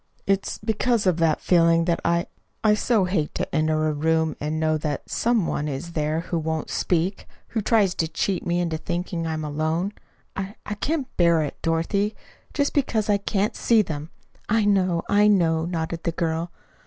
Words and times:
It's 0.25 0.57
because 0.57 1.05
of 1.05 1.17
that 1.17 1.41
feeling 1.41 1.85
that 1.85 1.99
I 2.03 2.25
I 2.63 2.73
so 2.73 3.05
hate 3.05 3.35
to 3.35 3.53
enter 3.55 3.87
a 3.87 3.93
room 3.93 4.35
and 4.39 4.59
know 4.59 4.75
that 4.79 5.07
some 5.07 5.45
one 5.45 5.67
is 5.67 5.91
there 5.91 6.21
who 6.21 6.39
won't 6.39 6.71
speak 6.71 7.27
who 7.49 7.61
tries 7.61 7.93
to 8.01 8.07
cheat 8.07 8.43
me 8.43 8.59
into 8.59 8.77
thinking 8.77 9.27
I 9.27 9.33
am 9.33 9.43
alone. 9.45 9.91
I 10.35 10.55
I 10.65 10.73
can't 10.73 11.07
bear 11.17 11.43
it, 11.43 11.61
Dorothy. 11.61 12.15
Just 12.51 12.73
because 12.73 13.11
I 13.11 13.17
can't 13.17 13.55
see 13.55 13.83
them" 13.83 14.09
"I 14.59 14.65
know, 14.65 15.03
I 15.07 15.27
know," 15.27 15.65
nodded 15.65 16.01
the 16.01 16.13
girl. 16.13 16.49